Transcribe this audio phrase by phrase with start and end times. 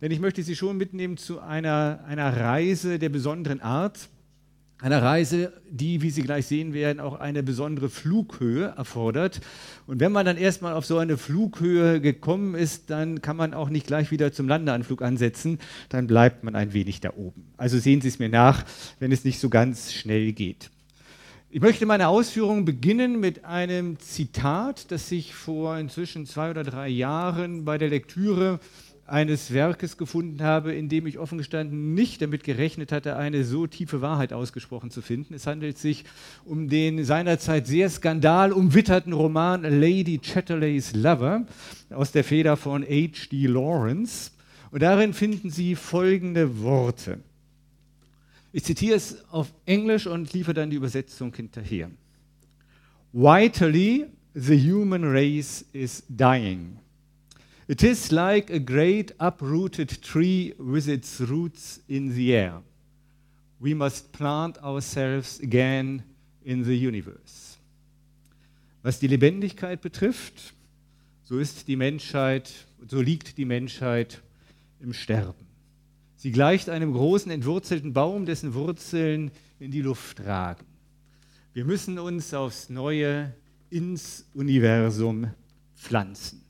[0.00, 4.08] Denn ich möchte Sie schon mitnehmen zu einer, einer Reise der besonderen Art.
[4.80, 9.42] Einer Reise, die, wie Sie gleich sehen werden, auch eine besondere Flughöhe erfordert.
[9.86, 13.68] Und wenn man dann erstmal auf so eine Flughöhe gekommen ist, dann kann man auch
[13.68, 15.58] nicht gleich wieder zum Landeanflug ansetzen,
[15.90, 17.52] dann bleibt man ein wenig da oben.
[17.58, 18.64] Also sehen Sie es mir nach,
[19.00, 20.70] wenn es nicht so ganz schnell geht.
[21.50, 26.88] Ich möchte meine Ausführungen beginnen mit einem Zitat, das ich vor inzwischen zwei oder drei
[26.88, 28.60] Jahren bei der Lektüre
[29.10, 33.66] eines Werkes gefunden habe, in dem ich offen gestanden nicht damit gerechnet hatte, eine so
[33.66, 35.34] tiefe Wahrheit ausgesprochen zu finden.
[35.34, 36.04] Es handelt sich
[36.44, 41.46] um den seinerzeit sehr skandalumwitterten Roman Lady Chatterley's Lover
[41.90, 43.46] aus der Feder von H.D.
[43.46, 44.30] Lawrence.
[44.70, 47.18] Und darin finden Sie folgende Worte.
[48.52, 51.90] Ich zitiere es auf Englisch und liefere dann die Übersetzung hinterher.
[53.12, 56.78] Vitally, the human race is dying.
[57.70, 62.62] It is like a great uprooted tree with its roots in the air.
[63.60, 66.02] We must plant ourselves again
[66.44, 67.58] in the universe.
[68.82, 70.52] Was die Lebendigkeit betrifft,
[71.22, 72.50] so ist die Menschheit,
[72.88, 74.20] so liegt die Menschheit
[74.80, 75.46] im Sterben.
[76.16, 80.66] Sie gleicht einem großen entwurzelten Baum, dessen Wurzeln in die Luft ragen.
[81.52, 83.32] Wir müssen uns aufs Neue
[83.70, 85.30] ins Universum
[85.76, 86.49] pflanzen.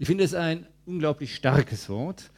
[0.00, 2.30] Ich finde es ein unglaublich starkes Wort,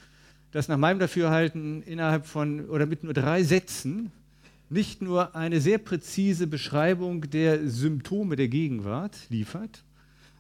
[0.51, 4.11] das nach meinem Dafürhalten innerhalb von oder mit nur drei Sätzen
[4.71, 9.85] nicht nur eine sehr präzise Beschreibung der Symptome der Gegenwart liefert,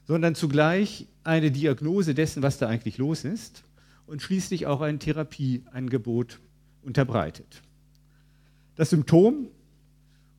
[0.06, 3.64] sondern zugleich eine Diagnose dessen, was da eigentlich los ist
[4.06, 6.41] und schließlich auch ein Therapieangebot
[6.82, 7.60] unterbreitet.
[8.76, 9.48] Das Symptom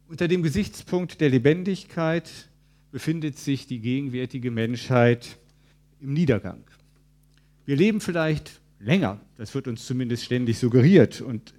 [0.08, 2.50] unter dem Gesichtspunkt der Lebendigkeit
[2.92, 5.38] befindet sich die gegenwärtige Menschheit
[6.02, 6.64] im Niedergang.
[7.66, 11.54] Wir leben vielleicht länger, das wird uns zumindest ständig suggeriert und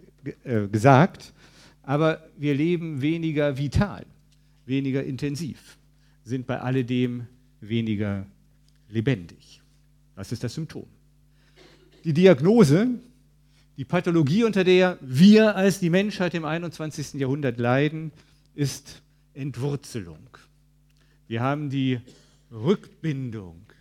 [0.45, 1.33] äh, gesagt,
[1.83, 4.07] aber wir leben weniger vital,
[4.67, 5.79] weniger intensiv,
[6.25, 7.27] sind bei alledem
[7.61, 8.27] weniger
[8.89, 9.61] lebendig.
[10.15, 10.87] Was ist das Symptom?
[12.05, 12.89] Die Diagnose,
[13.77, 17.15] die Pathologie, unter der wir als die Menschheit im 21.
[17.15, 18.13] Jahrhundert leiden,
[18.55, 19.03] ist
[19.35, 20.29] Entwurzelung.
[21.27, 22.01] Wir haben die
[22.51, 23.72] Rückbindung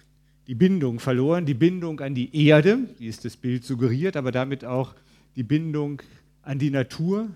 [0.47, 4.65] die Bindung verloren, die Bindung an die Erde, wie es das Bild suggeriert, aber damit
[4.65, 4.95] auch
[5.35, 6.01] die Bindung
[6.41, 7.29] an die Natur,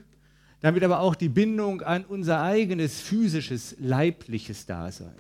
[0.62, 5.16] damit aber auch die Bindung an unser eigenes physisches, leibliches Dasein.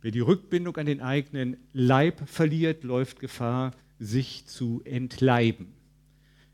[0.00, 5.68] Wer die Rückbindung an den eigenen Leib verliert, läuft Gefahr, sich zu entleiben.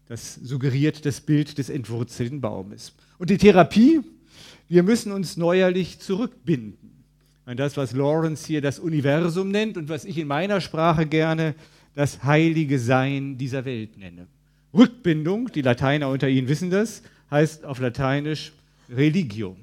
[0.07, 2.95] Das suggeriert das Bild des entwurzelten Baumes.
[3.19, 4.01] Und die Therapie,
[4.69, 7.00] wir müssen uns neuerlich zurückbinden
[7.51, 11.57] an das, was Lawrence hier das Universum nennt und was ich in meiner Sprache gerne
[11.97, 14.29] das heilige Sein dieser Welt nenne.
[14.73, 18.53] Rückbindung, die Lateiner unter Ihnen wissen das, heißt auf Lateinisch
[18.89, 19.57] Religio.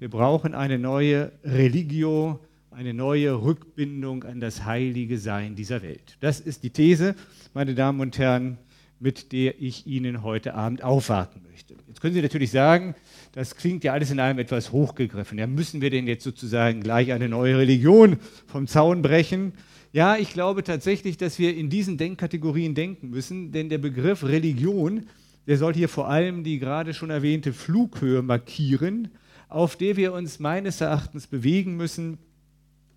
[0.00, 2.40] Wir brauchen eine neue Religio,
[2.72, 6.16] eine neue Rückbindung an das heilige Sein dieser Welt.
[6.18, 7.14] Das ist die These,
[7.54, 8.58] meine Damen und Herren,
[9.00, 11.74] mit der ich Ihnen heute Abend aufwarten möchte.
[11.88, 12.94] Jetzt können Sie natürlich sagen,
[13.32, 15.38] das klingt ja alles in einem etwas hochgegriffen.
[15.38, 19.52] Ja, müssen wir denn jetzt sozusagen gleich eine neue Religion vom Zaun brechen?
[19.92, 25.06] Ja, ich glaube tatsächlich, dass wir in diesen Denkkategorien denken müssen, denn der Begriff Religion,
[25.46, 29.08] der soll hier vor allem die gerade schon erwähnte Flughöhe markieren,
[29.48, 32.18] auf der wir uns meines Erachtens bewegen müssen,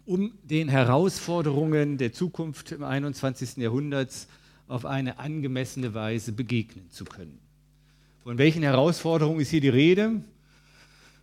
[0.06, 3.58] um den Herausforderungen der Zukunft im 21.
[3.58, 4.28] Jahrhunderts
[4.68, 7.40] auf eine angemessene Weise begegnen zu können.
[8.24, 10.22] Von welchen Herausforderungen ist hier die Rede?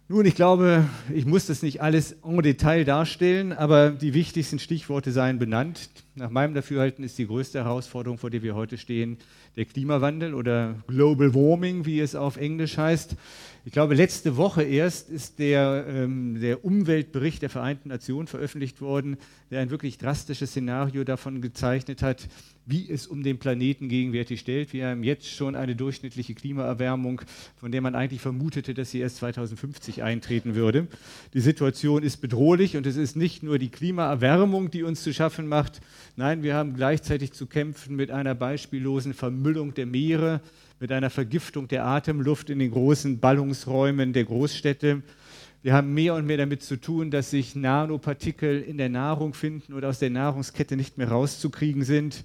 [0.09, 5.13] Nun, ich glaube, ich muss das nicht alles en Detail darstellen, aber die wichtigsten Stichworte
[5.13, 5.91] seien benannt.
[6.17, 9.19] Nach meinem Dafürhalten ist die größte Herausforderung, vor der wir heute stehen,
[9.57, 13.17] der Klimawandel oder Global Warming, wie es auf Englisch heißt.
[13.65, 19.17] Ich glaube, letzte Woche erst ist der, ähm, der Umweltbericht der Vereinten Nationen veröffentlicht worden,
[19.51, 22.29] der ein wirklich drastisches Szenario davon gezeichnet hat,
[22.67, 24.73] wie es um den Planeten gegenwärtig stellt.
[24.73, 27.23] Wir haben jetzt schon eine durchschnittliche Klimaerwärmung,
[27.57, 30.87] von der man eigentlich vermutete, dass sie erst 2050 eintreten würde.
[31.33, 35.47] Die Situation ist bedrohlich und es ist nicht nur die Klimaerwärmung, die uns zu schaffen
[35.47, 35.81] macht.
[36.17, 40.41] Nein, wir haben gleichzeitig zu kämpfen mit einer beispiellosen Vermüllung der Meere,
[40.79, 45.03] mit einer Vergiftung der Atemluft in den großen Ballungsräumen der Großstädte.
[45.65, 49.73] Wir haben mehr und mehr damit zu tun, dass sich Nanopartikel in der Nahrung finden
[49.73, 52.23] oder aus der Nahrungskette nicht mehr rauszukriegen sind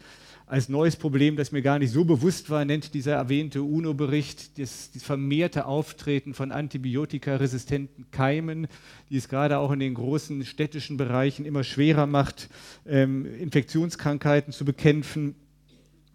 [0.50, 4.90] als neues Problem, das mir gar nicht so bewusst war, nennt dieser erwähnte UNO-Bericht das,
[4.92, 8.66] das, vermehrte Auftreten von antibiotikaresistenten Keimen,
[9.12, 12.50] die es gerade auch in den großen städtischen Bereichen immer schwerer macht,
[12.88, 15.36] ähm, Infektionskrankheiten zu bekämpfen.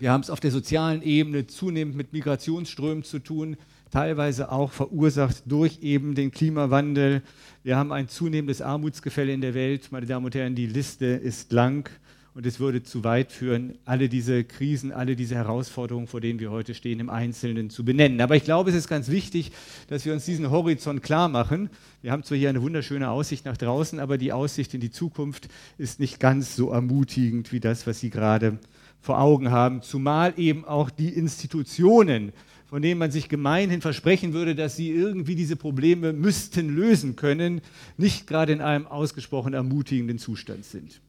[0.00, 3.56] Wir haben es auf der sozialen Ebene zunehmend mit Migrationsströmen zu tun,
[3.92, 7.22] teilweise auch verursacht durch eben den Klimawandel.
[7.62, 9.92] Wir haben ein zunehmendes Armutsgefälle in der Welt.
[9.92, 11.88] Meine Damen und Herren, die Liste ist lang
[12.34, 16.50] und es würde zu weit führen, alle diese Krisen, alle diese Herausforderungen, vor denen wir
[16.50, 18.20] heute stehen, im Einzelnen zu benennen.
[18.20, 19.52] Aber ich glaube, es ist ganz wichtig,
[19.88, 21.70] dass wir uns diesen Horizont klar machen.
[22.02, 25.48] Wir haben zwar hier eine wunderschöne Aussicht nach draußen, aber die Aussicht in die Zukunft
[25.78, 28.58] ist nicht ganz so ermutigend wie das, was Sie gerade
[29.00, 32.32] vor Augen haben, zumal eben auch die Institutionen,
[32.66, 37.60] von denen man sich gemeinhin versprechen würde, dass sie irgendwie diese Probleme müssten lösen können,
[37.98, 41.00] nicht gerade in einem ausgesprochen ermutigenden Zustand sind.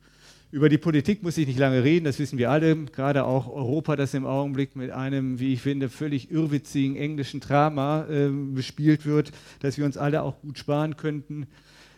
[0.55, 3.97] Über die Politik muss ich nicht lange reden, das wissen wir alle, gerade auch Europa,
[3.97, 9.33] das im Augenblick mit einem, wie ich finde, völlig irrwitzigen englischen Drama äh, bespielt wird,
[9.59, 11.47] das wir uns alle auch gut sparen könnten.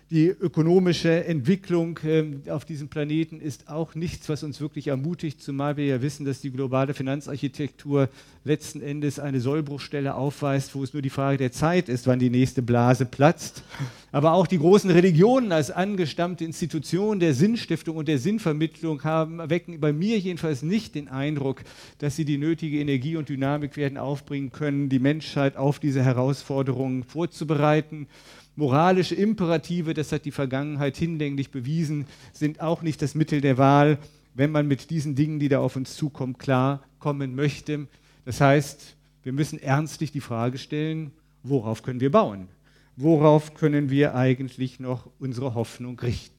[0.10, 5.76] Die ökonomische Entwicklung ähm, auf diesem Planeten ist auch nichts, was uns wirklich ermutigt, zumal
[5.76, 8.08] wir ja wissen, dass die globale Finanzarchitektur
[8.46, 12.30] letzten Endes eine Sollbruchstelle aufweist, wo es nur die Frage der Zeit ist, wann die
[12.30, 13.64] nächste Blase platzt.
[14.14, 19.82] Aber auch die großen Religionen als angestammte Institutionen der Sinnstiftung und der Sinnvermittlung haben, wecken
[19.82, 21.64] bei mir jedenfalls nicht den Eindruck,
[22.00, 27.04] dass sie die nötige Energie und Dynamik werden aufbringen können, die Menschheit auf diese Herausforderungen
[27.04, 28.08] vorzubereiten.
[28.58, 34.00] Moralische Imperative, das hat die Vergangenheit hinlänglich bewiesen, sind auch nicht das Mittel der Wahl,
[34.34, 37.88] wenn man mit diesen Dingen, die da auf uns zukommen, klarkommen möchte.
[38.26, 41.12] Das heißt, wir müssen ernstlich die Frage stellen,
[41.44, 42.48] worauf können wir bauen?
[42.96, 46.37] Worauf können wir eigentlich noch unsere Hoffnung richten?